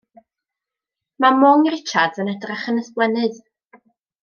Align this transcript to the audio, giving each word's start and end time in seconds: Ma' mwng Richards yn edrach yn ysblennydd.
Ma' 1.25 1.31
mwng 1.43 1.69
Richards 1.75 2.23
yn 2.25 2.33
edrach 2.33 2.65
yn 2.73 2.81
ysblennydd. 2.87 3.39